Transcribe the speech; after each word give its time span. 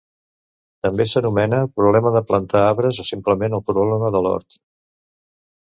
També 0.87 1.05
s'anomena 1.11 1.59
problema 1.81 2.13
de 2.17 2.23
plantar 2.31 2.65
arbres 2.73 3.05
o 3.05 3.07
simplement 3.13 3.59
el 3.61 3.65
problema 3.73 4.13
de 4.19 4.25
l'hort. 4.27 4.63